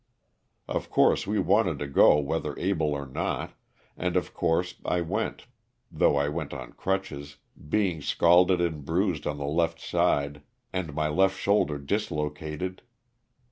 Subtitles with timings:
[0.67, 3.51] Of course we wanted to go whether able or not,
[3.95, 5.45] and of course I went
[5.91, 7.37] though I went on crutches,
[7.69, 10.41] being scalded and bruised on the left side
[10.73, 12.81] and my left shoulder dislocated.